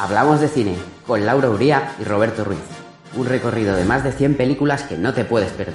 [0.00, 0.76] Hablamos de cine
[1.06, 2.58] con Laura Uría y Roberto Ruiz.
[3.16, 5.74] Un recorrido de más de 100 películas que no te puedes perder.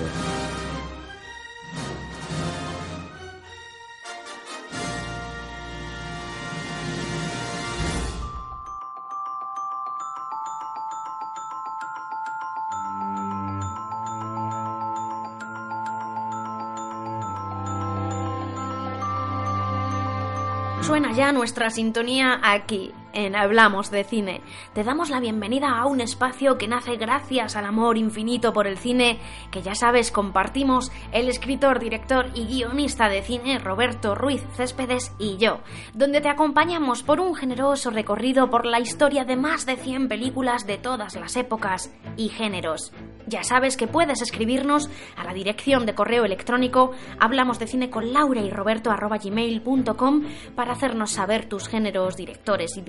[20.82, 24.42] Suena ya nuestra sintonía aquí, en Hablamos de Cine.
[24.74, 28.78] Te damos la bienvenida a un espacio que nace gracias al amor infinito por el
[28.78, 29.20] cine,
[29.50, 35.38] que ya sabes compartimos el escritor, director y guionista de cine Roberto Ruiz Céspedes y
[35.38, 35.62] yo,
[35.94, 40.68] donde te acompañamos por un generoso recorrido por la historia de más de 100 películas
[40.68, 42.92] de todas las épocas y géneros.
[43.28, 48.14] Ya sabes que puedes escribirnos a la dirección de correo electrónico hablamos de cine con
[48.14, 50.24] Laura y Roberto gmail.com
[50.56, 52.82] para hacernos saber tus géneros, directores y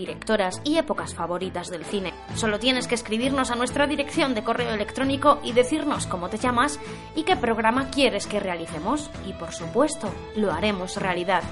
[0.65, 2.13] y épocas favoritas del cine.
[2.35, 6.81] Solo tienes que escribirnos a nuestra dirección de correo electrónico y decirnos cómo te llamas
[7.15, 9.11] y qué programa quieres que realicemos.
[9.27, 11.43] Y por supuesto, lo haremos realidad.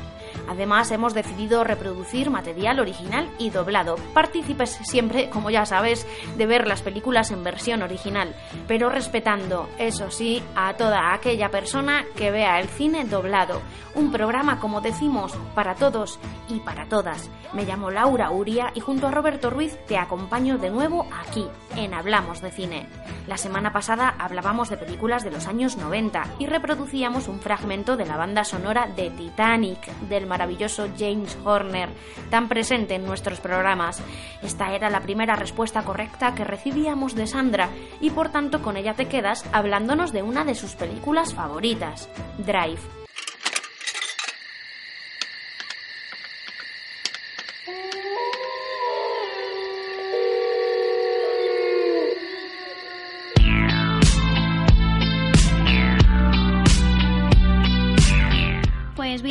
[0.49, 3.97] Además, hemos decidido reproducir material original y doblado.
[4.13, 8.35] Partícipes siempre, como ya sabes, de ver las películas en versión original,
[8.67, 13.63] pero respetando, eso sí, a toda aquella persona que vea el cine doblado.
[13.95, 16.19] Un programa, como decimos, para todos
[16.49, 17.31] y para todas.
[17.53, 21.47] Me llamo Laura Uria y junto a Roberto Ruiz te acompaño de nuevo aquí,
[21.77, 22.89] en Hablamos de Cine.
[23.29, 28.07] La semana pasada hablábamos de películas de los años 90 y reproducíamos un fragmento de
[28.07, 29.81] la banda sonora de Titanic,
[30.27, 31.91] maravilloso James Horner,
[32.31, 34.03] tan presente en nuestros programas.
[34.43, 38.95] Esta era la primera respuesta correcta que recibíamos de Sandra y por tanto con ella
[38.95, 42.09] te quedas hablándonos de una de sus películas favoritas,
[42.39, 43.04] Drive.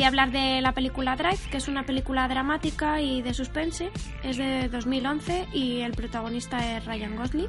[0.04, 3.90] Voy hablar de la película Drive, que es una película dramática y de suspense.
[4.22, 7.48] Es de 2011 y el protagonista es Ryan Gosling.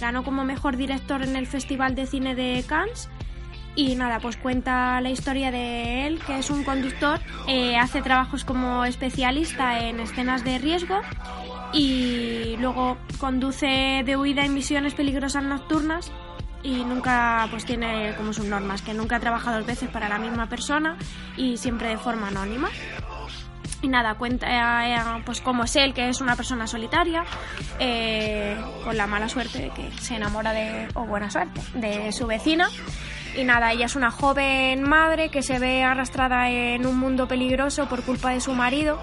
[0.00, 3.08] Ganó como mejor director en el Festival de Cine de Cannes.
[3.74, 8.44] Y nada, pues cuenta la historia de él, que es un conductor, eh, hace trabajos
[8.44, 11.00] como especialista en escenas de riesgo
[11.72, 16.12] y luego conduce de huida en misiones peligrosas nocturnas
[16.64, 20.48] y nunca pues tiene como sus normas, que nunca trabaja dos veces para la misma
[20.48, 20.96] persona
[21.36, 22.70] y siempre de forma anónima.
[23.82, 27.22] Y nada, cuenta eh, eh, pues cómo es él, que es una persona solitaria,
[27.78, 32.26] eh, con la mala suerte de que se enamora de, o buena suerte, de su
[32.26, 32.70] vecina.
[33.36, 37.86] Y nada, ella es una joven madre que se ve arrastrada en un mundo peligroso
[37.86, 38.98] por culpa de su marido,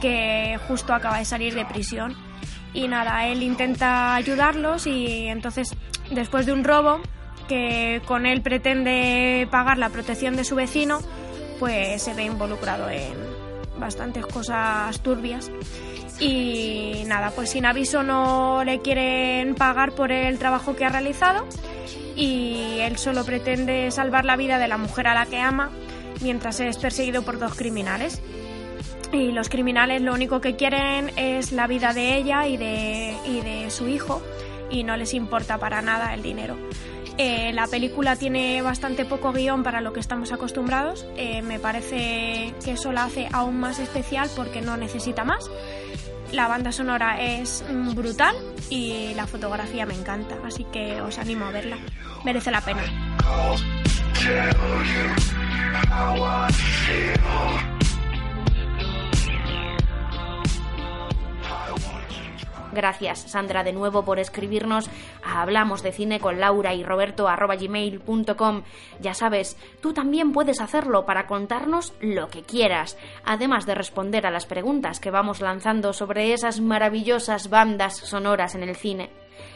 [0.00, 2.25] que justo acaba de salir de prisión.
[2.72, 5.74] Y nada, él intenta ayudarlos y entonces
[6.10, 7.00] después de un robo
[7.48, 11.00] que con él pretende pagar la protección de su vecino,
[11.58, 13.14] pues se ve involucrado en
[13.78, 15.50] bastantes cosas turbias.
[16.18, 21.46] Y nada, pues sin aviso no le quieren pagar por el trabajo que ha realizado
[22.16, 25.70] y él solo pretende salvar la vida de la mujer a la que ama
[26.22, 28.22] mientras es perseguido por dos criminales.
[29.12, 33.40] Y los criminales lo único que quieren es la vida de ella y de, y
[33.40, 34.22] de su hijo
[34.70, 36.56] y no les importa para nada el dinero.
[37.18, 41.06] Eh, la película tiene bastante poco guion para lo que estamos acostumbrados.
[41.16, 45.50] Eh, me parece que eso la hace aún más especial porque no necesita más.
[46.32, 48.34] La banda sonora es brutal
[48.68, 51.78] y la fotografía me encanta, así que os animo a verla.
[52.24, 52.82] Merece la pena.
[62.72, 64.90] Gracias, Sandra, de nuevo por escribirnos
[65.24, 68.62] a hablamos de cine con Laura y Roberto gmail.com.
[69.00, 74.30] Ya sabes, tú también puedes hacerlo para contarnos lo que quieras, además de responder a
[74.30, 79.10] las preguntas que vamos lanzando sobre esas maravillosas bandas sonoras en el cine.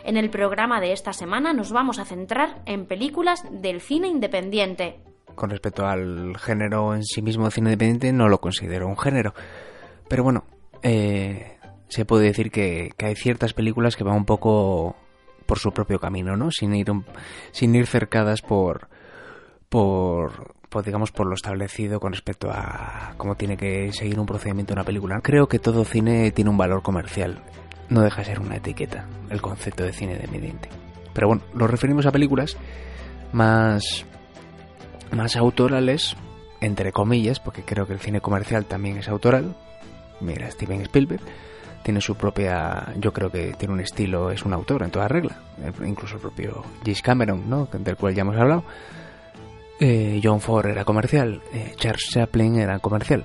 [0.04, 5.00] En el programa de esta semana nos vamos a centrar en películas del cine independiente.
[5.34, 9.34] Con respecto al género en sí mismo de cine independiente, no lo considero un género.
[10.08, 10.44] Pero bueno,
[10.82, 11.58] eh,
[11.90, 14.96] se puede decir que, hay ciertas películas que van un poco
[15.44, 16.50] por su propio camino, ¿no?
[16.52, 16.86] Sin ir,
[17.50, 18.88] sin ir cercadas por,
[19.68, 24.72] por, por, digamos, por lo establecido con respecto a cómo tiene que seguir un procedimiento
[24.72, 25.20] una película.
[25.20, 27.42] Creo que todo cine tiene un valor comercial.
[27.88, 30.68] No deja de ser una etiqueta, el concepto de cine independiente.
[31.12, 32.56] Pero bueno, nos referimos a películas
[33.32, 34.06] más,
[35.10, 36.16] más autorales,
[36.60, 39.56] entre comillas, porque creo que el cine comercial también es autoral.
[40.20, 41.22] Mira, Steven Spielberg
[41.82, 45.36] tiene su propia, yo creo que tiene un estilo, es un autor en toda regla,
[45.84, 47.68] incluso el propio James Cameron, ¿no?
[47.72, 48.64] del cual ya hemos hablado.
[49.78, 53.24] Eh, John Ford era comercial, eh, Charles Chaplin era comercial.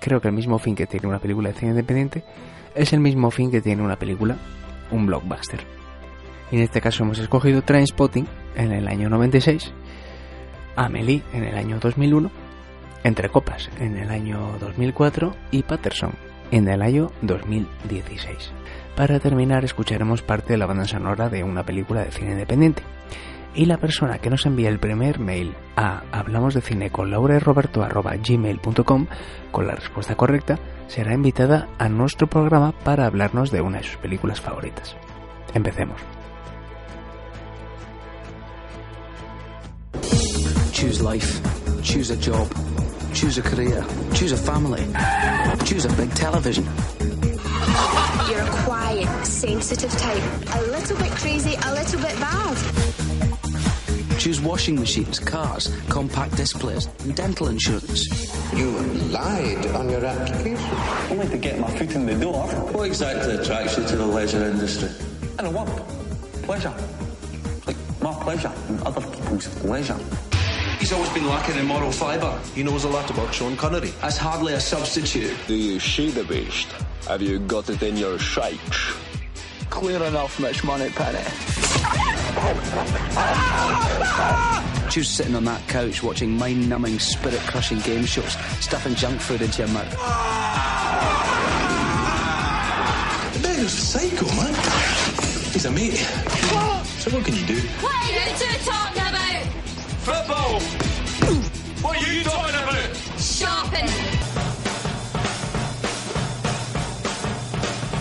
[0.00, 2.22] Creo que el mismo fin que tiene una película de cine independiente
[2.74, 4.36] es el mismo fin que tiene una película,
[4.92, 5.60] un blockbuster.
[6.52, 9.72] Y en este caso hemos escogido Trainspotting en el año 96,
[10.76, 12.30] Amelie en el año 2001,
[13.02, 18.52] Entre Copas en el año 2004 y Patterson en el año 2016.
[18.96, 22.82] Para terminar escucharemos parte de la banda sonora de una película de cine independiente.
[23.54, 29.06] Y la persona que nos envía el primer mail a hablamos de cine con gmail.com
[29.50, 33.96] con la respuesta correcta será invitada a nuestro programa para hablarnos de una de sus
[33.96, 34.96] películas favoritas.
[35.54, 36.00] Empecemos.
[40.72, 41.40] Choose life.
[41.82, 42.48] Choose a job.
[43.12, 43.84] Choose a career.
[44.12, 44.86] Choose family.
[45.64, 46.64] Choose a big television.
[48.28, 50.22] You're a quiet, sensitive type.
[50.54, 52.56] A little bit crazy, a little bit bad.
[54.18, 58.06] Choose washing machines, cars, compact displays, and dental insurance.
[58.54, 58.70] You
[59.12, 60.76] lied on your application.
[61.10, 62.46] Only to get my foot in the door.
[62.72, 64.88] What exactly attracts you to the leisure industry?
[65.38, 65.68] I know what.
[66.42, 66.74] Pleasure.
[67.66, 69.98] Like my pleasure and other people's leisure.
[70.78, 72.38] He's always been lacking in moral fibre.
[72.54, 73.92] He knows a lot about Sean Connery.
[74.00, 75.36] That's hardly a substitute.
[75.46, 76.68] Do you see the beast?
[77.08, 78.94] Have you got it in your sights?
[79.70, 81.24] Clear enough, Mitch Moneypenny.
[84.88, 89.70] Choose sitting on that couch watching mind-numbing, spirit-crushing game shows, stuffing junk food into your
[89.72, 89.90] mouth.
[93.34, 94.54] The beggar's a psycho, man.
[95.52, 95.96] He's a mate.
[96.98, 97.60] So what can you do?
[97.80, 99.17] What are you two talking about?
[100.08, 100.48] What are.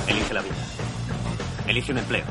[0.08, 0.56] Elige la vida.
[1.68, 2.24] Elige un empleo.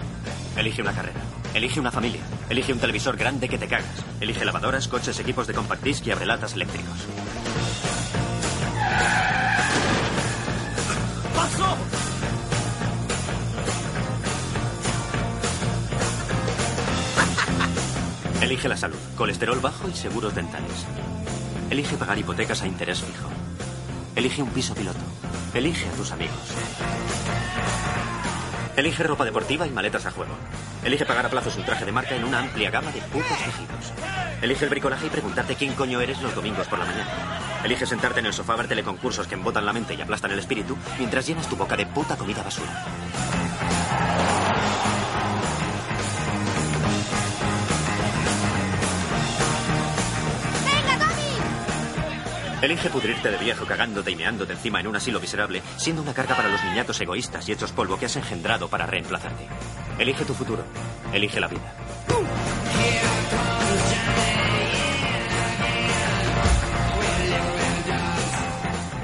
[0.56, 1.20] Elige una carrera.
[1.52, 2.22] Elige una familia.
[2.48, 3.84] Elige un televisor grande que te cagas.
[4.20, 7.06] Elige lavadoras, coches, equipos de compact disc y abrelatas eléctricos.
[18.46, 20.86] Elige la salud, colesterol bajo y seguros dentales.
[21.68, 23.28] Elige pagar hipotecas a interés fijo.
[24.14, 25.00] Elige un piso piloto.
[25.52, 26.54] Elige a tus amigos.
[28.76, 30.36] Elige ropa deportiva y maletas a juego.
[30.84, 33.92] Elige pagar a plazos un traje de marca en una amplia gama de putos tejidos.
[34.40, 37.10] Elige el bricolaje y preguntarte quién coño eres los domingos por la mañana.
[37.64, 40.38] Elige sentarte en el sofá a ver teleconcursos que embotan la mente y aplastan el
[40.38, 42.84] espíritu mientras llenas tu boca de puta comida basura.
[52.62, 56.34] Elige pudrirte de viejo cagándote y meándote encima en un asilo miserable, siendo una carga
[56.34, 59.46] para los niñatos egoístas y hechos polvo que has engendrado para reemplazarte.
[59.98, 60.64] Elige tu futuro.
[61.12, 61.74] Elige la vida.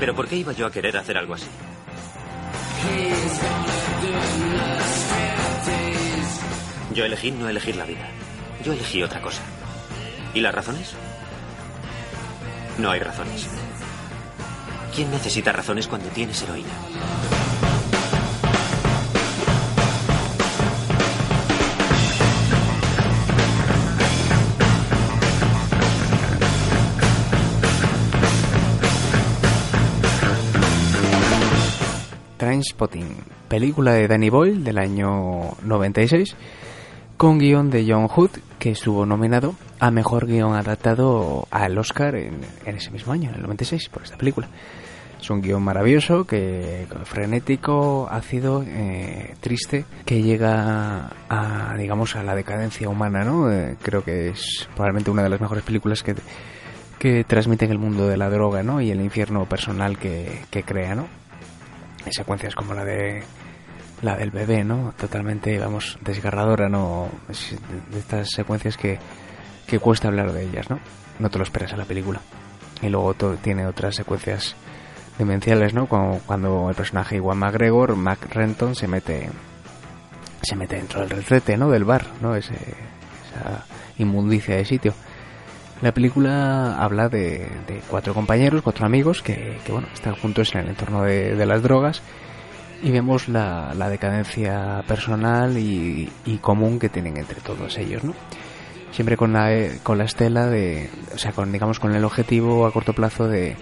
[0.01, 1.47] Pero ¿por qué iba yo a querer hacer algo así?
[6.95, 8.09] Yo elegí no elegir la vida.
[8.65, 9.43] Yo elegí otra cosa.
[10.35, 10.97] ¿Y las razones?
[12.79, 13.49] No hay razones.
[14.95, 16.69] ¿Quién necesita razones cuando tienes heroína?
[32.39, 33.17] Trainspotting,
[33.49, 36.35] película de Danny Boyle del año 96,
[37.17, 42.41] con guion de John Hood, que estuvo nominado a mejor guion adaptado al Oscar en,
[42.65, 44.49] en ese mismo año, en el 96, por esta película.
[45.21, 52.37] Es un guion maravilloso, que frenético, ácido, eh, triste, que llega a, digamos, a la
[52.37, 53.51] decadencia humana, ¿no?
[53.51, 56.15] Eh, creo que es probablemente una de las mejores películas que,
[57.01, 58.81] que transmiten el mundo de la droga, ¿no?
[58.81, 61.09] Y el infierno personal que, que crea, ¿no?
[62.07, 63.25] Hay secuencias como la de
[64.01, 64.95] la del bebé, ¿no?
[64.97, 67.09] Totalmente, vamos, desgarradora, ¿no?
[67.97, 69.01] Estas secuencias que,
[69.73, 70.79] que cuesta hablar de ellas, ¿no?
[71.19, 72.21] No te lo esperas en la película.
[72.83, 74.55] Y luego to- tiene otras secuencias
[75.19, 75.87] demenciales, ¿no?
[75.87, 79.31] Como cuando el personaje Iwan McGregor, Mac Renton, se mete
[80.43, 81.71] se mete dentro del retrete, ¿no?
[81.71, 82.35] Del bar, ¿no?
[82.37, 83.65] Ese, esa
[83.97, 84.93] inmundicia de sitio.
[85.81, 90.69] La película habla de, de cuatro compañeros, cuatro amigos que, bueno, están juntos en el
[90.69, 92.03] entorno de, de las drogas
[92.83, 98.13] y vemos la, la decadencia personal y, y común que tienen entre todos ellos, ¿no?
[98.93, 99.51] Siempre con la,
[99.83, 103.57] con la estela de, o sea, con, digamos, con el objetivo a corto plazo de,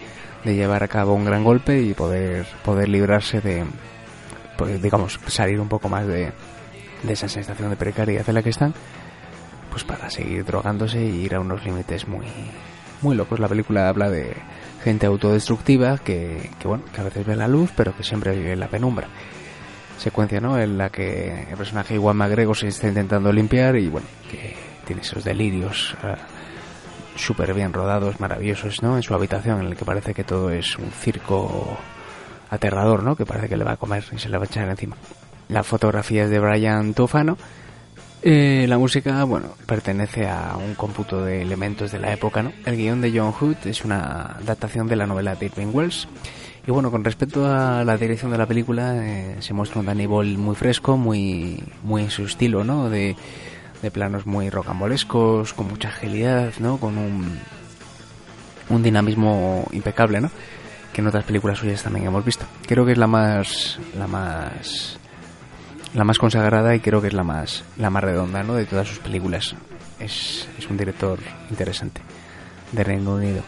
[0.45, 3.65] de llevar a cabo un gran golpe y poder, poder librarse de,
[4.59, 6.33] pues, digamos, salir un poco más de,
[7.05, 8.75] de esa sensación de precariedad en la que están,
[9.71, 12.27] pues para seguir drogándose y ir a unos límites muy,
[13.01, 13.39] muy locos.
[13.39, 14.35] La película habla de
[14.83, 18.53] gente autodestructiva que, que, bueno, que a veces ve la luz, pero que siempre vive
[18.53, 19.07] en la penumbra.
[19.97, 20.59] Secuencia, ¿no?
[20.59, 25.03] En la que el personaje Iwan McGregor se está intentando limpiar y, bueno, que tiene
[25.03, 26.17] esos delirios uh,
[27.17, 28.97] súper bien rodados, maravillosos, ¿no?
[28.97, 31.79] En su habitación, en el que parece que todo es un circo
[32.51, 33.15] aterrador, ¿no?
[33.15, 34.97] Que parece que le va a comer y se le va a echar encima.
[35.49, 37.39] La fotografía de Brian Tufano.
[38.23, 42.53] Eh, la música, bueno, pertenece a un cómputo de elementos de la época, ¿no?
[42.67, 46.09] El guion de John Hood es una adaptación de la novela de Irving Wells.
[46.67, 50.07] Y bueno, con respecto a la dirección de la película, eh, se muestra un Danny
[50.07, 52.91] Boyle muy fresco, muy, muy en su estilo, ¿no?
[52.91, 53.15] De,
[53.83, 56.79] de planos muy rocambolescos, con mucha agilidad, ¿no?
[56.79, 57.39] Con un,
[58.69, 60.31] un dinamismo impecable, ¿no?
[60.93, 62.45] Que en otras películas suyas también hemos visto.
[62.67, 64.99] Creo que es la más, la más,
[65.95, 68.55] la más consagrada y creo que es la más, la más redonda, ¿no?
[68.55, 69.55] De todas sus películas.
[69.99, 71.19] Es, es un director
[71.51, 72.01] interesante
[72.73, 73.43] de Reino Unido.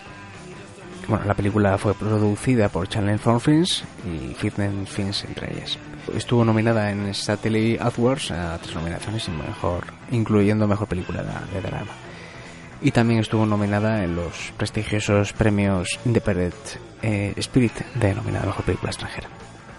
[1.08, 5.78] Bueno, la película fue producida por Channel 4 Films y Fitness Films entre ellas.
[6.14, 11.92] Estuvo nominada en Satellite Awards a tres nominaciones, mejor, incluyendo mejor película de, drama.
[12.80, 16.54] Y también estuvo nominada en los prestigiosos premios Independent
[17.02, 19.28] eh, Spirit de nominada mejor película extranjera.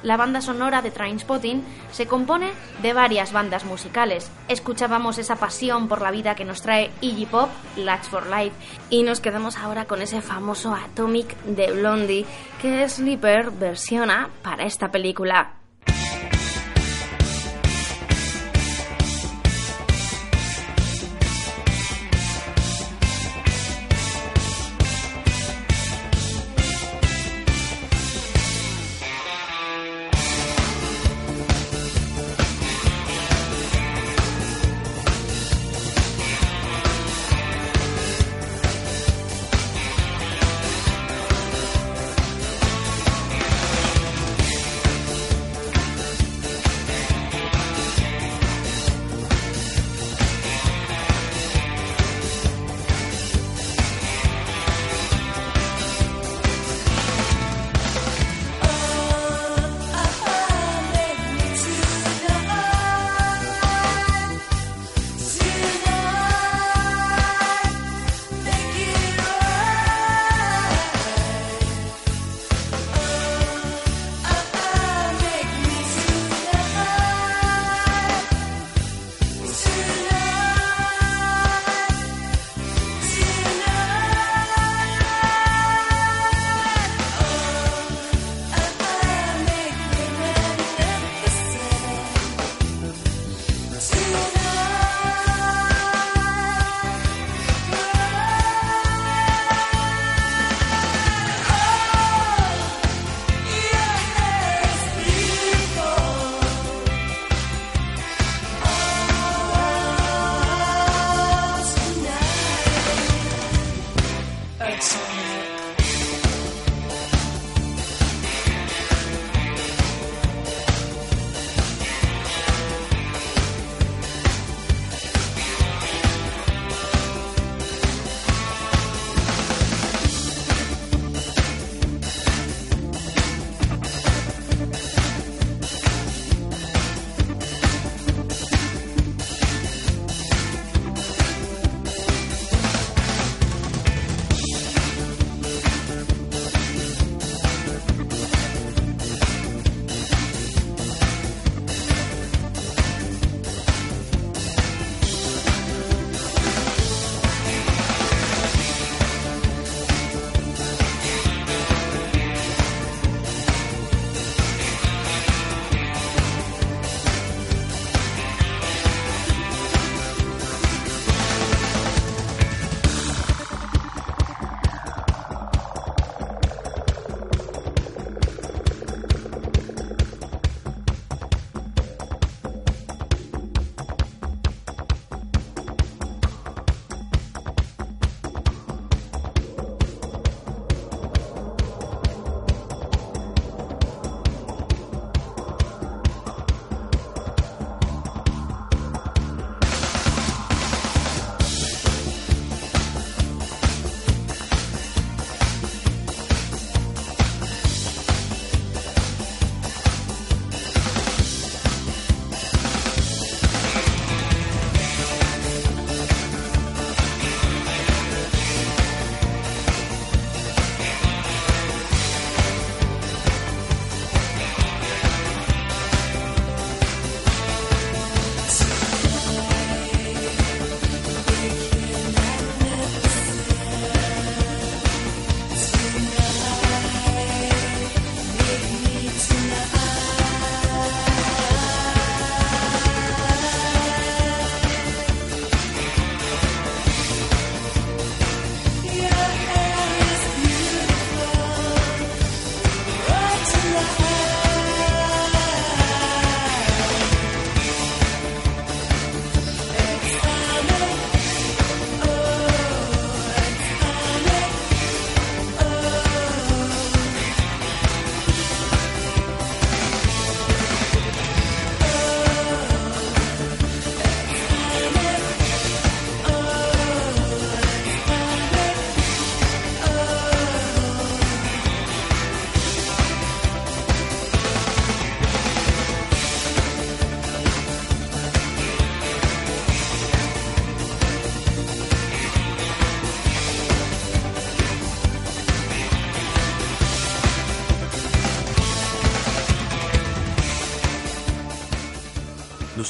[0.04, 2.52] La banda sonora de Trainspotting se compone
[2.82, 4.30] de varias bandas musicales.
[4.50, 8.56] Escuchábamos esa pasión por la vida que nos trae Iggy Pop, Latch for Life,
[8.90, 12.26] y nos quedamos ahora con ese famoso Atomic de Blondie
[12.62, 15.63] que Sleeper versiona para esta película.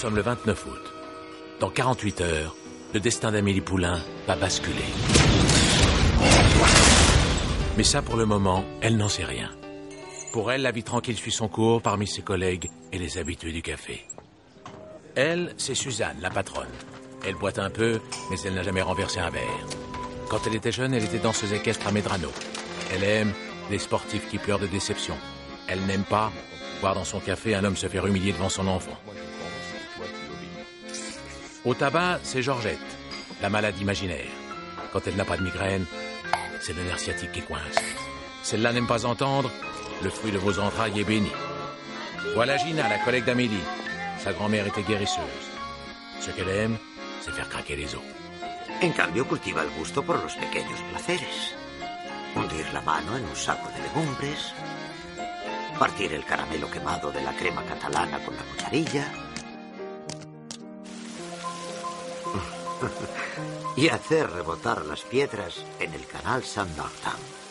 [0.03, 0.93] Sommes le 29 août.
[1.61, 2.57] Dans 48 heures,
[2.93, 4.83] le destin d'Amélie Poulain va basculer.
[7.77, 9.49] Mais ça, pour le moment, elle n'en sait rien.
[10.33, 13.61] Pour elle, la vie tranquille suit son cours parmi ses collègues et les habitués du
[13.61, 14.05] café.
[15.15, 16.75] Elle, c'est Suzanne, la patronne.
[17.25, 19.67] Elle boite un peu, mais elle n'a jamais renversé un verre.
[20.27, 22.29] Quand elle était jeune, elle était danseuse équestre à Medrano.
[22.93, 23.31] Elle aime
[23.71, 25.15] les sportifs qui pleurent de déception.
[25.69, 26.29] Elle n'aime pas
[26.81, 28.99] voir dans son café un homme se faire humilier devant son enfant.
[31.65, 32.77] Au tabac, c'est Georgette,
[33.41, 34.27] la malade imaginaire.
[34.91, 35.85] Quand elle n'a pas de migraine,
[36.59, 36.97] c'est le nerf
[37.31, 37.79] qui coince.
[38.43, 39.49] Celle-là n'aime pas entendre,
[40.03, 41.31] le fruit de vos entrailles est béni.
[42.35, 43.63] Voilà Gina, la collègue d'Amélie.
[44.19, 45.47] Sa grand-mère était guérisseuse.
[46.19, 46.77] Ce qu'elle aime,
[47.21, 48.01] c'est faire craquer les os.
[48.81, 51.55] En cambio, cultiva el gusto por los pequeños placeres.
[52.35, 54.53] Hundir la mano en un saco de legumbres,
[55.79, 59.32] partir el caramelo quemado de la crema catalana con la cucharilla
[63.75, 67.42] y hacer rebotar las piedras en el canal San Martin.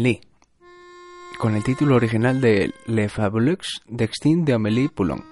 [0.00, 0.22] Amélie,
[1.38, 5.22] con el título original de Le Fabuleux Destin de Amélie Poulain.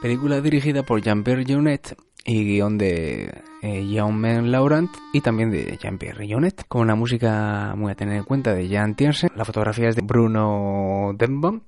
[0.00, 6.24] Película dirigida por Jean-Pierre Jeunet y guion de eh, Jaume Laurent y también de Jean-Pierre
[6.24, 9.30] Jeunet, con una música muy a tener en cuenta de Jan Tiersen.
[9.34, 11.62] La fotografía es de Bruno Denbom.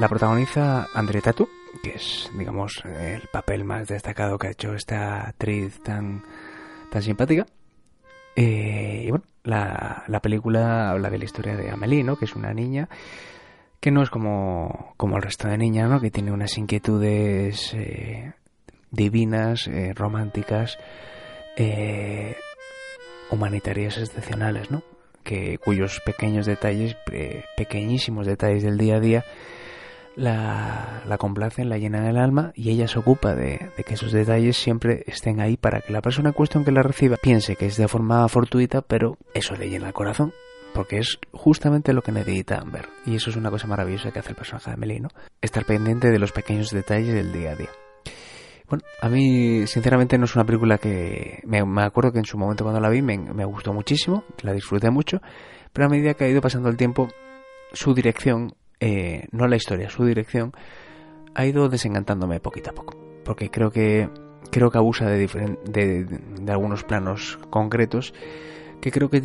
[0.00, 1.48] La protagoniza André Tatu,
[1.80, 6.24] que es, digamos, el papel más destacado que ha hecho esta actriz tan,
[6.90, 7.46] tan simpática.
[8.36, 12.16] Eh, y bueno, la, la, película habla de la historia de Amélie, ¿no?
[12.16, 12.88] Que es una niña
[13.84, 16.00] que no es como, como el resto de niñas, ¿no?
[16.00, 18.32] Que tiene unas inquietudes eh,
[18.90, 20.78] divinas, eh, románticas,
[21.58, 22.34] eh,
[23.30, 24.82] humanitarias excepcionales, ¿no?
[25.22, 26.96] Que, cuyos pequeños detalles,
[27.58, 29.24] pequeñísimos detalles del día a día,
[30.16, 34.56] la, la complacen, la llenan el alma y ella se ocupa de, que esos detalles
[34.56, 37.76] siempre estén ahí para que la persona en cuestión que la reciba piense que es
[37.76, 40.32] de forma fortuita, pero eso le llena el corazón.
[40.72, 42.88] Porque es justamente lo que necesita Amber.
[43.06, 45.08] Y eso es una cosa maravillosa que hace el personaje de Melino.
[45.40, 47.68] Estar pendiente de los pequeños detalles del día a día.
[48.68, 51.38] Bueno, a mí sinceramente no es una película que...
[51.44, 54.52] Me, me acuerdo que en su momento cuando la vi me, me gustó muchísimo, la
[54.52, 55.20] disfruté mucho,
[55.72, 57.06] pero a medida que ha ido pasando el tiempo,
[57.72, 60.52] su dirección eh, no la historia, su dirección,
[61.34, 62.94] ha ido desencantándome poquito a poco.
[63.24, 64.10] Porque creo que
[64.50, 65.26] creo que abusa de,
[65.64, 68.12] de, de, algunos planos concretos
[68.82, 69.22] que creo que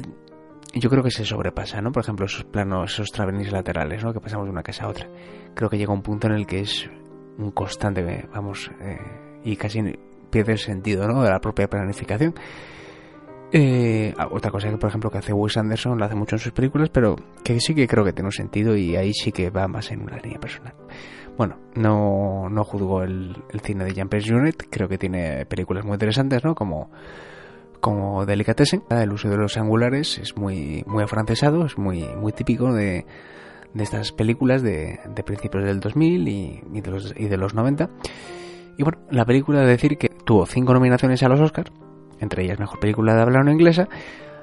[0.74, 1.92] yo creo que se sobrepasa, ¿no?
[1.92, 4.14] Por ejemplo, esos planos, esos travenis laterales, ¿no?
[4.14, 5.10] Que pasamos de una casa a otra.
[5.56, 6.90] Creo que llega un punto en el que es
[7.38, 8.98] un constante, vamos, eh,
[9.44, 9.82] y casi
[10.30, 11.22] pierde el sentido, ¿no?
[11.22, 12.34] De la propia planificación.
[13.52, 16.52] Eh, otra cosa que, por ejemplo, que hace Wes Anderson, lo hace mucho en sus
[16.52, 19.68] películas, pero que sí que creo que tiene un sentido y ahí sí que va
[19.68, 20.76] más en una línea personal.
[21.36, 25.94] Bueno, no, no juzgo el, el cine de Jean-Pierre Jeunet, creo que tiene películas muy
[25.94, 26.54] interesantes, ¿no?
[26.54, 26.92] Como,
[27.80, 32.74] como Delicatessen, el uso de los angulares es muy, muy afrancesado, es muy, muy típico
[32.74, 33.06] de,
[33.74, 37.54] de estas películas de, de principios del 2000 y, y, de los, y de los
[37.56, 37.90] 90.
[38.78, 41.72] Y bueno, la película, de decir que tuvo cinco nominaciones a los Oscars,
[42.20, 43.88] entre ellas Mejor Película de Habla No Inglesa,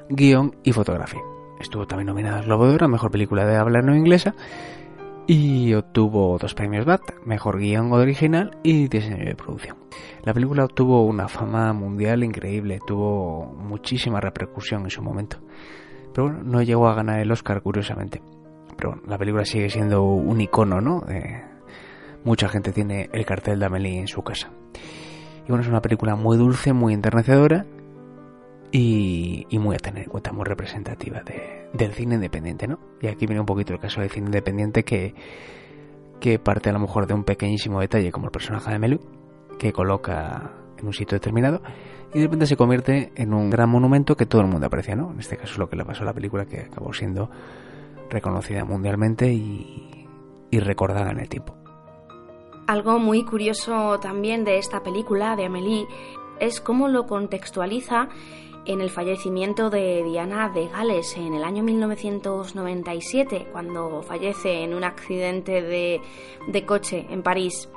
[0.09, 1.21] Guión y Fotografía.
[1.61, 4.35] Estuvo también nominada a Globo de Oro, Mejor Película de Habla No Inglesa,
[5.27, 9.77] y obtuvo dos premios BAT, Mejor Guión Original y Diseño de Producción.
[10.23, 15.39] La película obtuvo una fama mundial increíble, tuvo muchísima repercusión en su momento,
[16.15, 18.23] pero bueno, no llegó a ganar el Oscar curiosamente.
[18.77, 21.03] Pero bueno, la película sigue siendo un icono, ¿no?
[21.09, 21.43] Eh,
[22.25, 24.51] mucha gente tiene el cartel de Amelie en su casa.
[25.47, 27.67] Y bueno, es una película muy dulce, muy enternecedora
[28.73, 32.81] y, muy a tener en cuenta, muy representativa de, del cine independiente, ¿no?
[33.01, 35.15] Y aquí viene un poquito el caso del cine independiente que,
[36.21, 39.01] que parte a lo mejor de un pequeñísimo detalle como el personaje de Melu,
[39.59, 41.63] que coloca en un sitio determinado
[42.13, 45.13] y de repente se convierte en un gran monumento que todo el mundo aprecia, ¿no?
[45.13, 47.31] En este caso es lo que le pasó a la película que acabó siendo
[48.11, 51.66] reconocida mundialmente y recordada en el tiempo.
[52.67, 55.87] Algo muy curioso también de esta película de Amélie
[56.41, 58.09] es cómo lo contextualiza
[58.65, 64.83] en el fallecimiento de Diana de Gales en el año 1997, cuando fallece en un
[64.83, 66.01] accidente de,
[66.49, 67.69] de coche en París.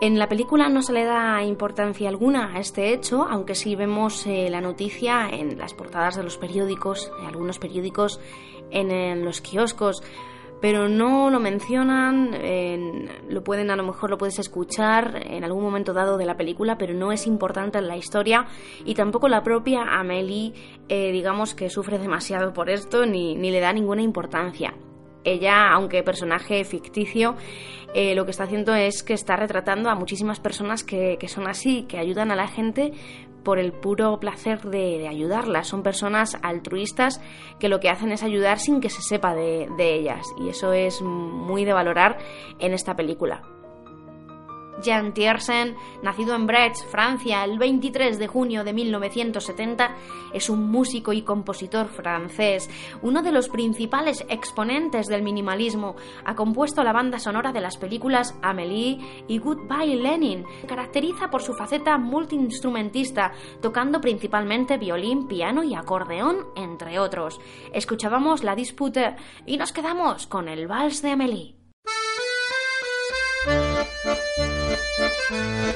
[0.00, 4.26] En la película no se le da importancia alguna a este hecho, aunque sí vemos
[4.26, 8.18] eh, la noticia en las portadas de los periódicos, en algunos periódicos,
[8.72, 10.02] en, en los kioscos,
[10.62, 15.62] pero no lo mencionan, en- lo pueden a lo mejor lo puedes escuchar en algún
[15.62, 18.46] momento dado de la película, pero no es importante en la historia
[18.86, 20.54] y tampoco la propia Amelie,
[20.88, 24.72] eh, digamos que sufre demasiado por esto ni, ni le da ninguna importancia.
[25.24, 27.36] Ella, aunque personaje ficticio,
[27.94, 31.46] eh, lo que está haciendo es que está retratando a muchísimas personas que, que son
[31.48, 32.92] así, que ayudan a la gente
[33.42, 35.68] por el puro placer de, ayudarlas.
[35.68, 37.20] Son personas altruistas
[37.58, 40.26] que lo que hacen es ayudar sin que se sepa de, de ellas.
[40.38, 42.18] Y eso es muy de valorar
[42.58, 43.42] en esta película.
[44.82, 49.94] Jean Tiersen, nacido en Brest, Francia, el 23 de junio de 1970,
[50.32, 52.68] es un músico y compositor francés,
[53.02, 55.96] uno de los principales exponentes del minimalismo.
[56.24, 60.44] Ha compuesto la banda sonora de las películas Amélie y Goodbye Lenin.
[60.66, 67.40] Caracteriza por su faceta multiinstrumentista, tocando principalmente violín, piano y acordeón, entre otros.
[67.72, 69.16] Escuchábamos la disputa
[69.46, 71.61] y nos quedamos con el vals de Amélie.
[75.32, 75.72] Thank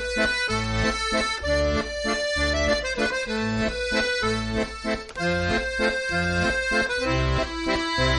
[7.69, 7.86] you.
[7.99, 8.11] Let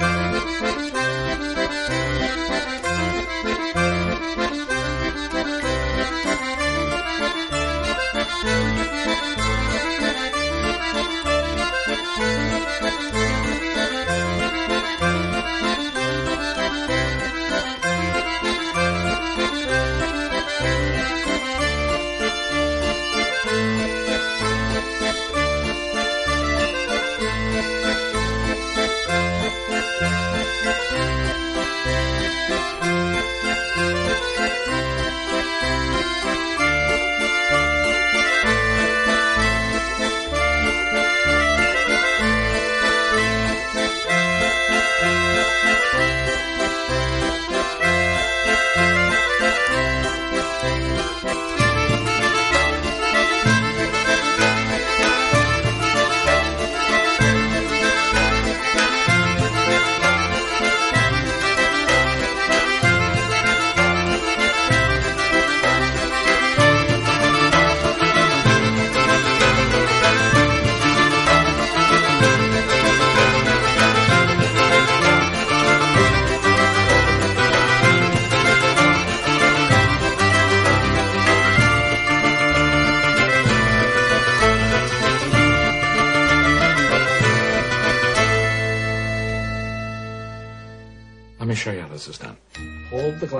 [0.00, 0.15] me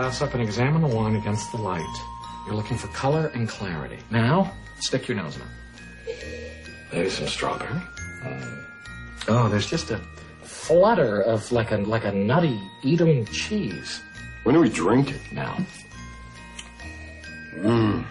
[0.06, 1.96] glass up and examine the wine against the light.
[2.46, 3.98] You're looking for color and clarity.
[4.08, 6.68] Now, stick your nose in it.
[6.92, 7.80] Maybe some strawberry.
[8.22, 8.60] Hmm.
[9.26, 10.00] Oh, there's just a
[10.44, 14.00] flutter of like a like a nutty Edam cheese.
[14.44, 15.20] When do we drink it?
[15.32, 15.56] Now.
[17.56, 18.04] Mmm.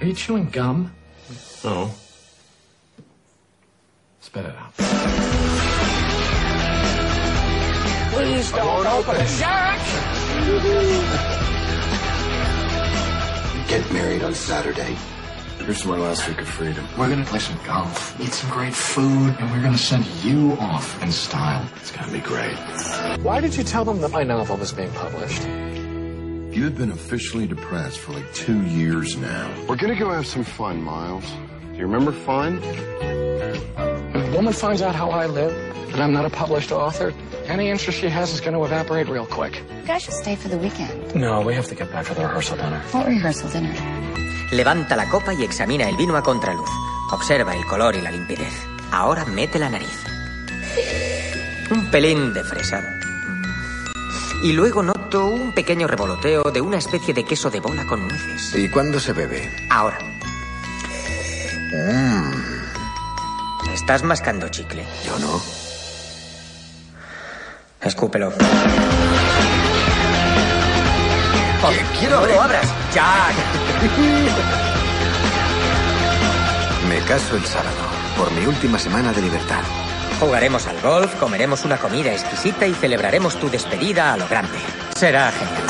[0.00, 0.90] Are you chewing gum?
[1.62, 1.90] No.
[4.20, 4.72] Spit it out.
[8.14, 9.99] Please don't open it, Jack!
[13.68, 14.96] Get married on Saturday.
[15.58, 16.86] Here's my last week of freedom.
[16.98, 21.00] We're gonna play some golf, eat some great food, and we're gonna send you off
[21.02, 21.64] in style.
[21.76, 22.56] It's gonna be great.
[23.20, 25.42] Why did you tell them that my novel was being published?
[25.42, 29.50] You have been officially depressed for like two years now.
[29.68, 31.30] We're gonna go have some fun, Miles.
[31.72, 32.60] Do you remember fun?
[34.12, 35.52] When a woman finds out how I live,
[35.92, 37.12] that I'm not a published author,
[37.46, 39.62] any interest she has is going to evaporate real quick.
[39.82, 41.14] You guys should stay for the weekend.
[41.14, 42.80] No, we have to get back for the rehearsal dinner.
[42.92, 43.74] What rehearsal dinner?
[44.52, 46.68] Levanta la copa y examina el vino a contraluz.
[47.12, 48.52] Observa el color y la limpidez.
[48.92, 50.04] Ahora mete la nariz.
[51.70, 52.82] Un pelín de fresa.
[54.42, 58.54] Y luego noto un pequeño revoloteo de una especie de queso de bola con nueces.
[58.56, 59.48] ¿Y cuándo se bebe?
[59.70, 59.98] Ahora,
[61.72, 62.39] Mmm.
[63.90, 64.86] Estás mascando chicle.
[65.04, 65.42] Yo no.
[67.82, 68.28] Escúpelo.
[71.62, 72.68] Oh, quiero no lo abras.
[72.94, 73.34] Jack.
[77.08, 77.70] caso el sábado,
[78.16, 79.64] por mi última semana de libertad.
[80.20, 84.58] Jugaremos al golf, comeremos una comida exquisita y celebraremos tu despedida a lo grande.
[84.94, 85.69] Será genial.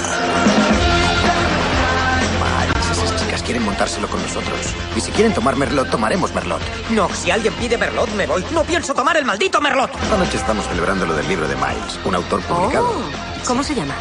[3.50, 4.60] Quieren montárselo con nosotros.
[4.94, 6.60] Y si quieren tomar Merlot, tomaremos Merlot.
[6.90, 8.44] No, si alguien pide Merlot, me voy.
[8.52, 9.90] No pienso tomar el maldito Merlot.
[10.00, 12.86] Esta noche estamos celebrando lo del libro de Miles, un autor publicado.
[12.88, 13.94] Oh, ¿Cómo se llama?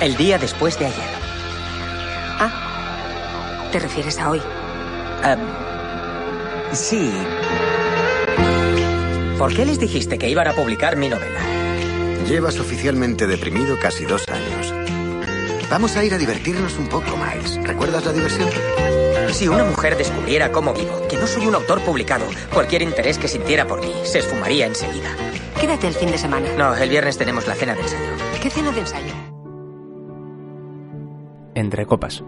[0.00, 1.04] El día después de ayer.
[2.40, 4.40] Ah, ¿te refieres a hoy?
[5.22, 5.36] Ah,
[6.72, 7.12] sí.
[9.36, 11.40] ¿Por qué les dijiste que iban a publicar mi novela?
[12.26, 14.83] Llevas oficialmente deprimido casi dos años.
[15.74, 17.58] Vamos a ir a divertirnos un poco, Miles.
[17.64, 18.48] ¿Recuerdas la diversión?
[19.32, 23.26] Si una mujer descubriera cómo vivo, que no soy un autor publicado, cualquier interés que
[23.26, 25.08] sintiera por mí se esfumaría enseguida.
[25.60, 26.46] Quédate el fin de semana.
[26.56, 28.06] No, el viernes tenemos la cena de ensayo.
[28.40, 29.12] ¿Qué cena de ensayo?
[31.56, 32.22] Entre copas.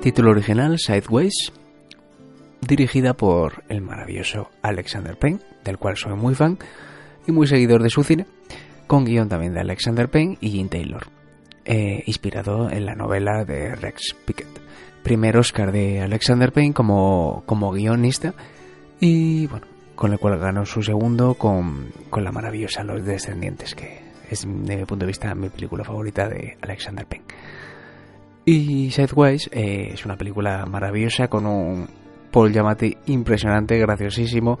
[0.00, 1.52] Título original Sideways,
[2.62, 6.58] dirigida por el maravilloso Alexander Payne, del cual soy muy fan
[7.26, 8.24] y muy seguidor de su cine,
[8.86, 11.08] con guion también de Alexander Payne y Jean Taylor,
[11.66, 14.60] eh, inspirado en la novela de Rex Pickett.
[15.02, 18.34] Primer Oscar de Alexander Payne como, como guionista
[18.98, 24.00] y bueno, con el cual ganó su segundo con, con la maravillosa Los Descendientes, que
[24.30, 27.24] es de mi punto de vista mi película favorita de Alexander Payne.
[28.44, 31.88] Y Sideways eh, es una película maravillosa con un
[32.30, 34.60] Paul Giamatti impresionante, graciosísimo,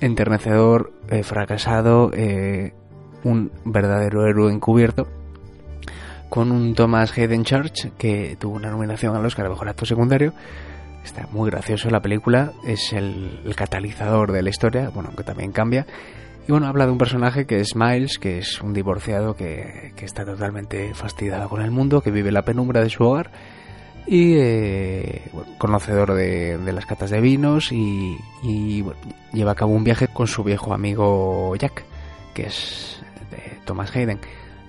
[0.00, 2.74] enternecedor, eh, fracasado, eh,
[3.22, 5.06] un verdadero héroe encubierto,
[6.32, 10.32] con un Thomas Hayden Church que tuvo una nominación al Oscar de Mejor Actor Secundario.
[11.04, 15.86] Está muy gracioso la película, es el, catalizador de la historia, bueno, aunque también cambia.
[16.48, 20.06] Y bueno, habla de un personaje que es Miles, que es un divorciado que, que
[20.06, 23.30] está totalmente fastidiado con el mundo, que vive la penumbra de su hogar
[24.06, 28.16] y eh, conocedor de, de, las catas de vinos y,
[29.34, 31.84] lleva a cabo un viaje con su viejo amigo Jack,
[32.32, 34.18] que es de Thomas Hayden.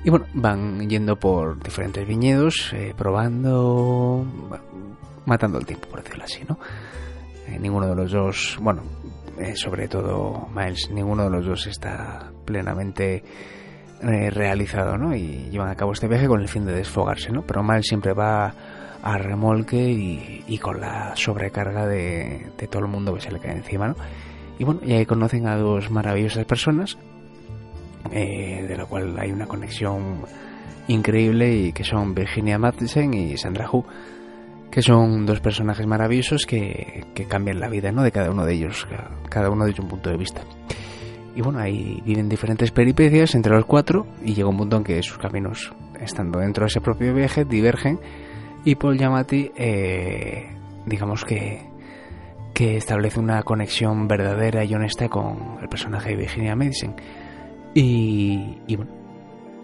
[0.03, 4.25] Y bueno, van yendo por diferentes viñedos, eh, probando,
[5.25, 6.59] matando el tiempo, por decirlo así, ¿no?
[7.47, 8.81] Eh, ninguno de los dos, bueno,
[9.39, 13.23] eh, sobre todo Miles, ninguno de los dos está plenamente
[14.01, 15.15] realizado, ¿no?
[15.15, 17.43] Y llevan a cabo este viaje con el fin de desfogarse, ¿no?
[17.43, 18.53] Pero Miles siempre va
[19.01, 23.39] a remolque y, y con la sobrecarga de, de, todo el mundo que se le
[23.39, 23.95] cae encima, ¿no?
[24.59, 26.97] Y bueno, y ahí conocen a dos maravillosas personas,
[28.11, 30.21] eh, de la cual hay una conexión
[30.87, 33.85] increíble y que son Virginia Madsen y Sandra Hu
[34.73, 38.01] que son dos personajes maravillosos que, que, cambian la vida ¿no?
[38.01, 38.87] de cada uno de ellos,
[39.29, 40.41] cada uno desde un punto de vista.
[41.35, 45.03] Y bueno, ahí viven diferentes peripecias entre los cuatro y llega un punto en que
[45.03, 47.99] sus caminos, estando dentro de ese propio viaje, divergen
[48.65, 50.55] y Paul Giamatti, eh,
[50.87, 51.61] digamos que,
[52.55, 56.95] que establece una conexión verdadera y honesta con el personaje de Virginia Madison
[57.73, 58.91] y, y, bueno,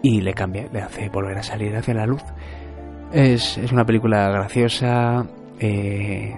[0.02, 2.22] y le cambia, le hace volver a salir hacia la luz.
[3.12, 5.26] Es, es una película graciosa,
[5.58, 6.36] eh,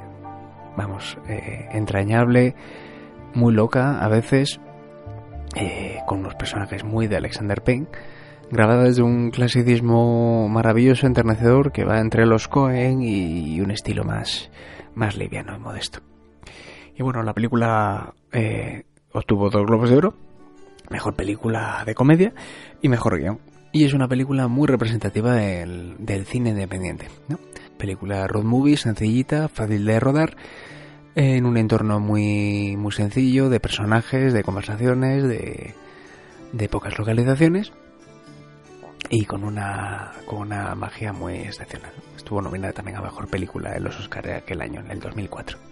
[0.76, 2.54] vamos, eh, entrañable,
[3.35, 4.61] muy loca a veces,
[5.54, 7.88] eh, con unos personajes muy de Alexander Payne,
[8.50, 14.04] grabada desde un clasicismo maravilloso, enternecedor, que va entre los Cohen y, y un estilo
[14.04, 14.50] más,
[14.94, 16.00] más liviano y modesto.
[16.94, 20.14] Y bueno, la película eh, obtuvo dos globos de oro,
[20.90, 22.32] mejor película de comedia
[22.80, 23.40] y mejor guion.
[23.72, 27.08] Y es una película muy representativa del, cine independiente.
[27.28, 27.38] ¿no?
[27.78, 30.36] Película road movie, sencillita, fácil de rodar,
[31.14, 35.74] en un entorno muy, muy sencillo, de personajes, de conversaciones, de,
[36.52, 37.72] de pocas localizaciones
[39.10, 41.92] y con una, con una magia muy excepcional.
[42.16, 45.71] Estuvo nominada también a Mejor Película de los Oscars de aquel año, en el 2004.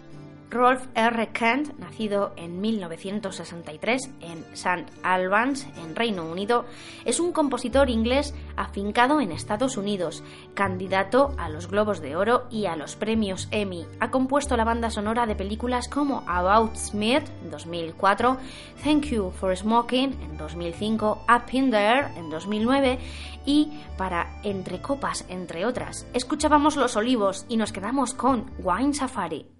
[0.50, 1.28] Rolf R.
[1.28, 4.86] Kent, nacido en 1963 en St.
[5.04, 6.64] Albans, en Reino Unido,
[7.04, 12.66] es un compositor inglés afincado en Estados Unidos, candidato a los Globos de Oro y
[12.66, 13.86] a los premios Emmy.
[14.00, 18.36] Ha compuesto la banda sonora de películas como About Smith en 2004,
[18.82, 22.98] Thank You for Smoking en 2005, Up in There en 2009
[23.46, 26.08] y para Entre Copas, entre otras.
[26.12, 29.59] Escuchábamos Los Olivos y nos quedamos con Wine Safari.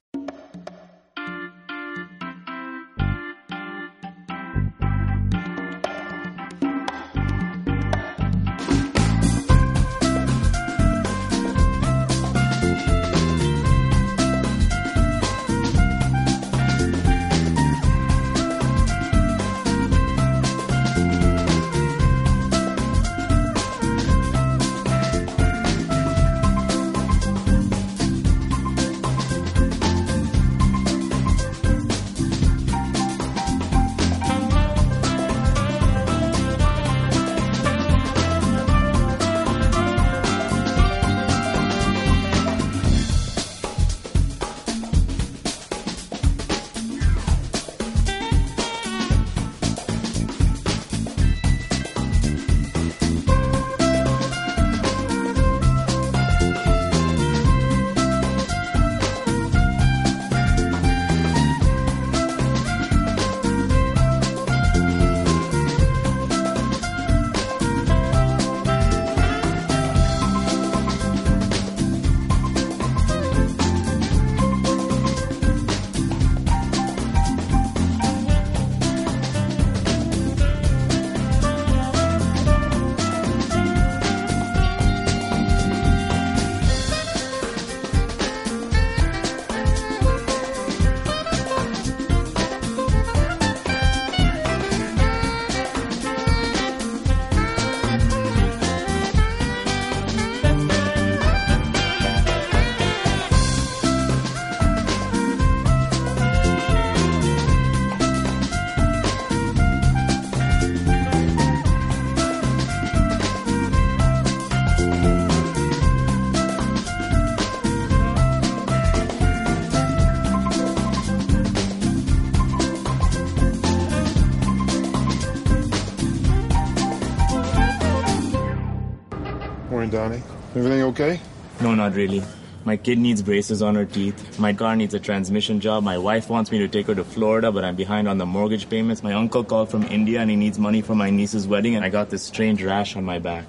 [130.90, 131.20] Okay?
[131.61, 132.22] No, not really.
[132.64, 134.38] My kid needs braces on her teeth.
[134.38, 135.83] My car needs a transmission job.
[135.83, 138.68] My wife wants me to take her to Florida, but I'm behind on the mortgage
[138.68, 139.03] payments.
[139.03, 141.88] My uncle called from India and he needs money for my niece's wedding, and I
[141.88, 143.46] got this strange rash on my back.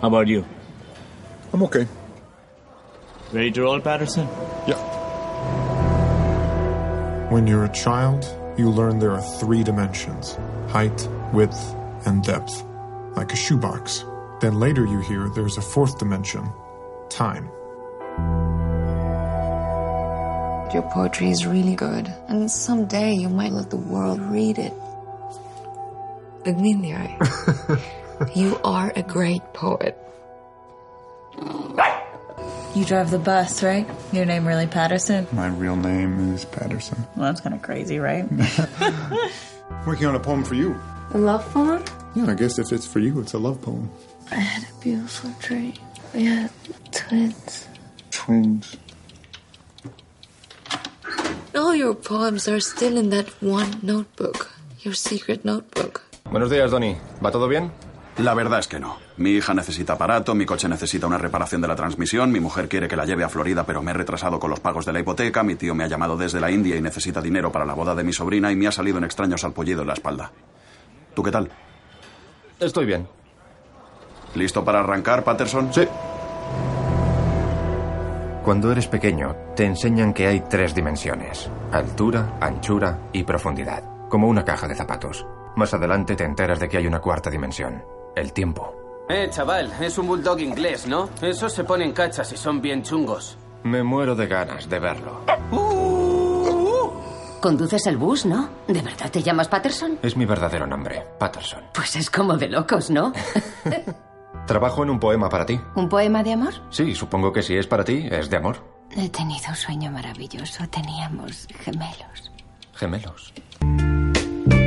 [0.00, 0.44] How about you?
[1.52, 1.86] I'm okay.
[3.32, 4.26] Ready to roll, Patterson?
[4.66, 4.78] Yeah.
[7.30, 8.26] When you're a child,
[8.58, 10.36] you learn there are three dimensions
[10.68, 11.74] height, width,
[12.06, 12.64] and depth,
[13.16, 14.04] like a shoebox.
[14.40, 16.50] Then later you hear there's a fourth dimension
[17.10, 17.50] time.
[20.72, 24.72] Your poetry is really good, and someday you might let the world read it.
[26.46, 27.78] Look me in the eye.
[28.34, 29.98] you are a great poet.
[32.74, 33.86] You drive the bus, right?
[34.12, 35.26] Your name really Patterson?
[35.32, 37.04] My real name is Patterson.
[37.16, 38.30] Well, that's kind of crazy, right?
[39.86, 40.80] Working on a poem for you.
[41.12, 41.84] A love poem?
[42.14, 43.90] Yeah, I guess if it's for you, it's a love poem.
[44.32, 45.74] I had a beautiful dream.
[46.14, 46.50] We had
[46.92, 47.66] twins.
[48.10, 48.76] Twins.
[51.54, 54.48] All your poems are still in that one notebook,
[54.84, 56.00] your secret notebook.
[56.30, 56.96] Buenos días, Donny.
[57.24, 57.72] ¿Va todo bien?
[58.18, 58.98] La verdad es que no.
[59.16, 62.86] Mi hija necesita aparato, mi coche necesita una reparación de la transmisión, mi mujer quiere
[62.86, 65.42] que la lleve a Florida pero me he retrasado con los pagos de la hipoteca,
[65.42, 68.04] mi tío me ha llamado desde la India y necesita dinero para la boda de
[68.04, 70.32] mi sobrina y me ha salido un extraño salpullido en la espalda.
[71.14, 71.50] ¿Tú qué tal?
[72.58, 73.08] Estoy bien.
[74.34, 75.72] ¿Listo para arrancar, Patterson?
[75.72, 75.86] Sí.
[78.44, 81.48] Cuando eres pequeño, te enseñan que hay tres dimensiones.
[81.72, 83.82] Altura, anchura y profundidad.
[84.08, 85.26] Como una caja de zapatos.
[85.56, 87.82] Más adelante te enteras de que hay una cuarta dimensión.
[88.16, 88.74] El tiempo.
[89.08, 91.10] Eh, chaval, es un bulldog inglés, ¿no?
[91.20, 93.36] Esos se ponen cachas y son bien chungos.
[93.64, 95.20] Me muero de ganas de verlo.
[97.40, 98.48] Conduces el bus, ¿no?
[98.68, 99.98] ¿De verdad te llamas Patterson?
[100.02, 101.64] Es mi verdadero nombre, Patterson.
[101.74, 103.12] Pues es como de locos, ¿no?
[104.46, 105.60] Trabajo en un poema para ti.
[105.76, 106.54] ¿Un poema de amor?
[106.70, 108.64] Sí, supongo que si es para ti, es de amor.
[108.96, 110.68] He tenido un sueño maravilloso.
[110.68, 112.32] Teníamos gemelos.
[112.74, 113.32] Gemelos.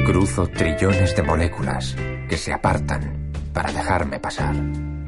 [0.06, 1.96] Cruzo trillones de moléculas
[2.30, 4.56] que se apartan para dejarme pasar,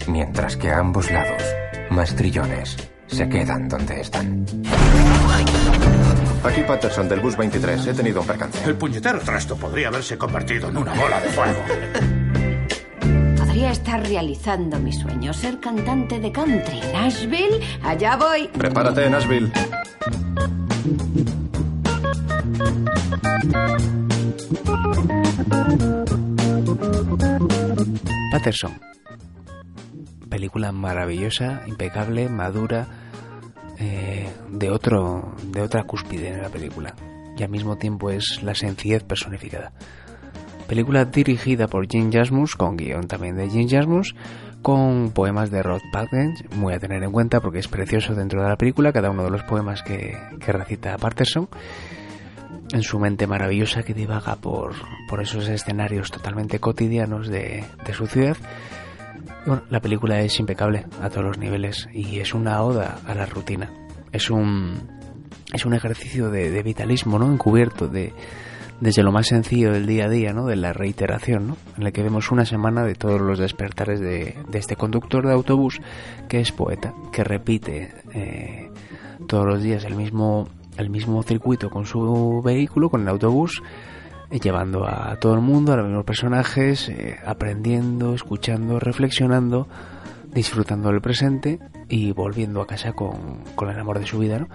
[0.07, 1.43] mientras que a ambos lados,
[1.89, 4.45] más trillones se quedan donde están.
[6.43, 7.88] Aquí Patterson del bus 23.
[7.88, 8.63] He tenido un percance.
[8.66, 12.24] El puñetero trasto podría haberse convertido en una bola de fuego.
[13.56, 16.82] Podría estar realizando mi sueño, ser cantante de country.
[16.91, 18.49] Nashville, allá voy.
[18.49, 19.49] Prepárate, Nashville.
[28.30, 28.74] Patterson.
[30.30, 32.88] Película maravillosa, impecable, madura,
[33.80, 36.93] eh, de otro, de otra cúspide en la película.
[37.38, 39.72] Y al mismo tiempo es la sencillez personificada.
[40.68, 44.16] Película dirigida por Jim Jasmus, con guion también de Jim Jasmus,
[44.61, 48.49] con poemas de Rod Packens, muy a tener en cuenta porque es precioso dentro de
[48.49, 51.47] la película, cada uno de los poemas que, que recita Patterson
[52.74, 54.74] en su mente maravillosa que divaga por,
[55.07, 58.38] por esos escenarios totalmente cotidianos de, de su ciudad.
[59.45, 63.28] Bueno, la película es impecable a todos los niveles y es una oda a la
[63.28, 63.72] rutina.
[64.11, 64.82] Es un,
[65.53, 67.32] es un ejercicio de, de vitalismo, ¿no?
[67.32, 68.13] Encubierto de,
[68.82, 70.45] desde lo más sencillo del día a día, ¿no?
[70.45, 71.57] De la reiteración, ¿no?
[71.78, 75.34] En la que vemos una semana de todos los despertares de, de este conductor de
[75.34, 75.80] autobús
[76.28, 78.69] que es poeta, que repite eh,
[79.28, 80.47] todos los días el mismo
[80.78, 83.63] el mismo circuito con su vehículo, con el autobús,
[84.30, 89.67] eh, llevando a todo el mundo, a los mismos personajes, eh, aprendiendo, escuchando, reflexionando,
[90.34, 94.47] disfrutando del presente y volviendo a casa con, con el amor de su vida, ¿no?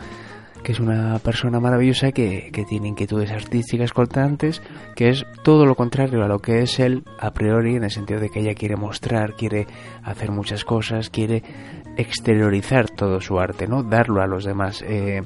[0.62, 4.62] Que es una persona maravillosa que, que, tiene inquietudes artísticas constantes,
[4.94, 8.20] que es todo lo contrario a lo que es él a priori, en el sentido
[8.20, 9.66] de que ella quiere mostrar, quiere
[10.02, 11.42] hacer muchas cosas, quiere
[11.96, 13.82] exteriorizar todo su arte, ¿no?
[13.82, 14.82] Darlo a los demás.
[14.86, 15.22] Eh,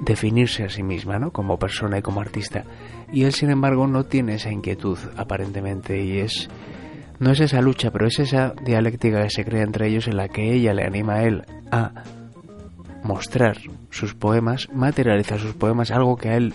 [0.00, 1.30] definirse a sí misma, ¿no?
[1.30, 2.64] Como persona y como artista.
[3.12, 6.48] Y él, sin embargo, no tiene esa inquietud, aparentemente, y es...
[7.20, 10.28] No es esa lucha, pero es esa dialéctica que se crea entre ellos en la
[10.28, 12.02] que ella le anima a él a
[13.04, 13.58] mostrar
[13.90, 16.54] sus poemas, materializar sus poemas, algo que a él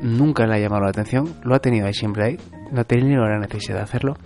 [0.00, 2.38] nunca le ha llamado la atención, lo ha tenido ahí siempre ahí,
[2.72, 4.16] no ha tenido la necesidad de hacerlo.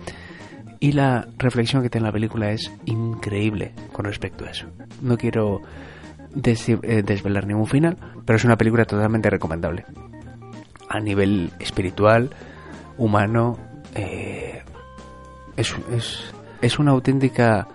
[0.79, 4.67] Y la reflexión que tiene la película es increíble con respecto a eso.
[5.01, 5.61] No quiero
[6.43, 9.85] eh, desvelar ningún final, pero es una película totalmente recomendable.
[10.89, 12.29] A nivel espiritual,
[12.97, 13.57] humano,
[13.95, 14.63] eh,
[15.57, 17.67] es, una auténtica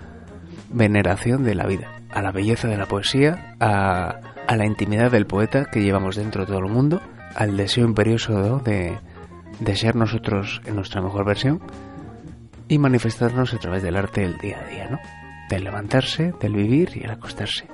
[0.70, 5.26] veneración de la vida, a la belleza de la poesía, a, a, la intimidad del
[5.26, 7.00] poeta que llevamos dentro de todo el mundo,
[7.34, 8.98] al deseo imperioso de,
[9.60, 11.60] de ser nosotros en nuestra mejor versión
[12.68, 14.98] y manifestarnos a través del arte del día a día, ¿no?
[15.48, 17.66] del levantarse, del vivir y el acostarse.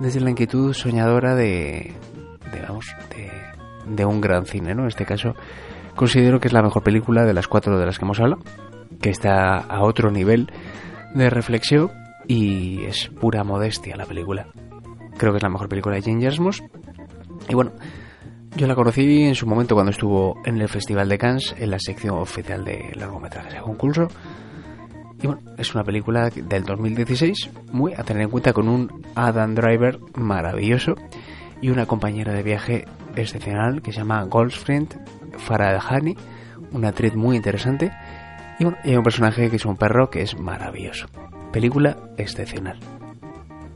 [0.00, 1.92] Desde la inquietud soñadora de,
[2.52, 2.86] de vamos,
[3.86, 4.82] de un gran cine, ¿no?
[4.82, 5.34] En este caso,
[5.94, 8.42] considero que es la mejor película de las cuatro de las que hemos hablado,
[9.00, 10.50] que está a otro nivel
[11.14, 11.90] de reflexión
[12.26, 14.46] y es pura modestia la película.
[15.16, 16.28] Creo que es la mejor película de Jane.
[17.48, 17.72] Y bueno,
[18.56, 21.78] yo la conocí en su momento cuando estuvo en el Festival de Cannes, en la
[21.78, 24.08] sección oficial de largometrajes de concurso.
[25.22, 29.54] Y bueno, es una película del 2016, muy a tener en cuenta con un Adam
[29.54, 30.96] Driver maravilloso
[31.60, 32.84] y una compañera de viaje
[33.16, 34.98] excepcional que se llama Goldfriend
[35.38, 36.16] Farah Hani,
[36.72, 37.92] una actriz muy interesante.
[38.58, 41.06] Y bueno, y hay un personaje que es un perro que es maravilloso.
[41.52, 42.78] Película excepcional.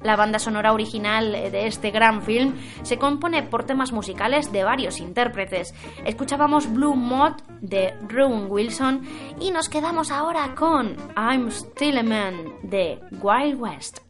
[0.03, 5.01] La banda sonora original de este gran film se compone por temas musicales de varios
[5.01, 5.75] intérpretes.
[6.05, 9.03] Escuchábamos Blue Mod de Rowan Wilson
[9.41, 14.06] y nos quedamos ahora con I'm Still a Man de Wild West.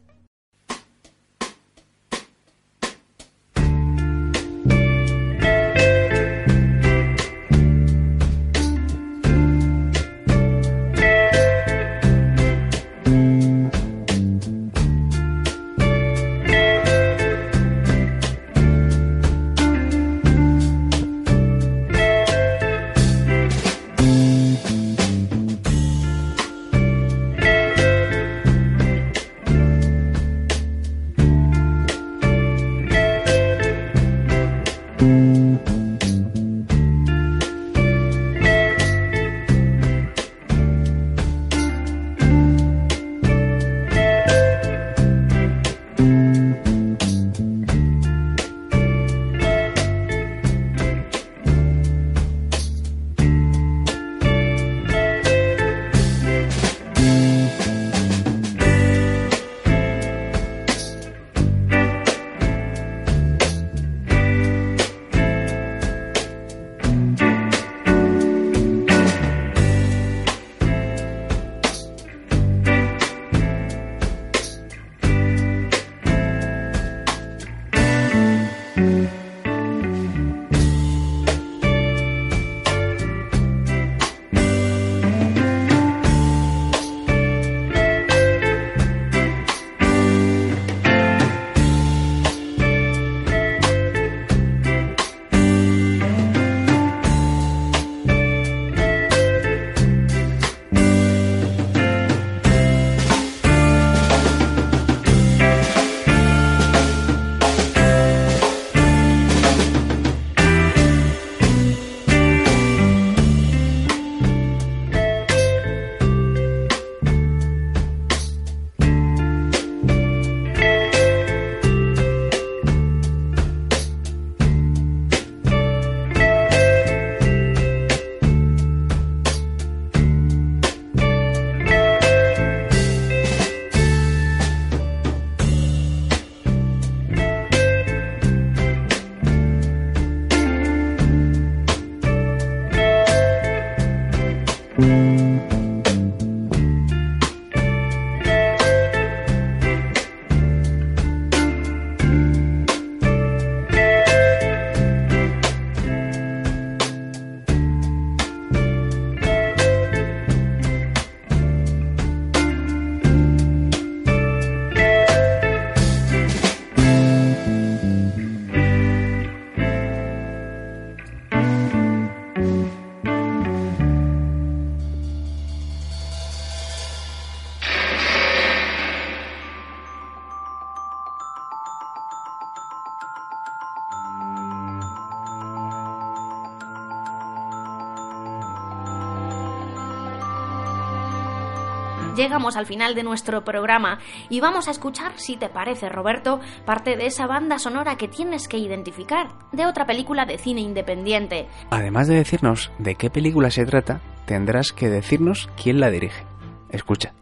[192.17, 193.99] Llegamos al final de nuestro programa
[194.29, 198.49] y vamos a escuchar, si te parece Roberto, parte de esa banda sonora que tienes
[198.49, 201.47] que identificar de otra película de cine independiente.
[201.69, 206.25] Además de decirnos de qué película se trata, tendrás que decirnos quién la dirige.
[206.69, 207.16] Escucha.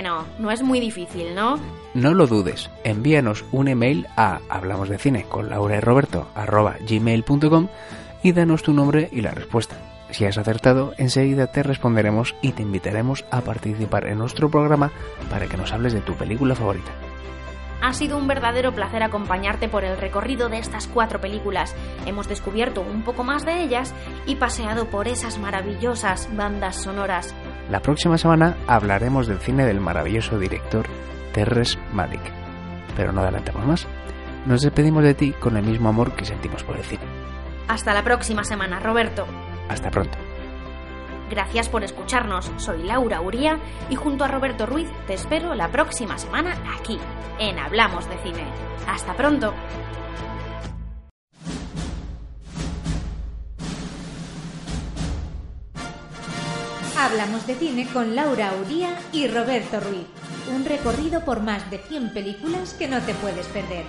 [0.00, 1.58] Bueno, no es muy difícil, ¿no?
[1.92, 6.76] No lo dudes, envíanos un email a hablamos de cine con Laura y Roberto arroba
[6.80, 7.68] gmail.com
[8.22, 9.76] y danos tu nombre y la respuesta.
[10.08, 14.90] Si has acertado, enseguida te responderemos y te invitaremos a participar en nuestro programa
[15.28, 16.92] para que nos hables de tu película favorita.
[17.82, 21.74] Ha sido un verdadero placer acompañarte por el recorrido de estas cuatro películas.
[22.06, 23.94] Hemos descubierto un poco más de ellas
[24.26, 27.34] y paseado por esas maravillosas bandas sonoras.
[27.70, 30.86] La próxima semana hablaremos del cine del maravilloso director
[31.32, 32.20] Terrence Malick.
[32.96, 33.86] Pero no adelantamos más.
[34.44, 37.04] Nos despedimos de ti con el mismo amor que sentimos por el cine.
[37.68, 39.24] Hasta la próxima semana, Roberto.
[39.68, 40.18] Hasta pronto.
[41.30, 42.50] Gracias por escucharnos.
[42.56, 46.98] Soy Laura Uría y junto a Roberto Ruiz te espero la próxima semana aquí,
[47.38, 48.44] en Hablamos de Cine.
[48.88, 49.54] Hasta pronto.
[57.00, 60.04] Hablamos de cine con Laura Uría y Roberto Ruiz.
[60.54, 63.86] Un recorrido por más de 100 películas que no te puedes perder.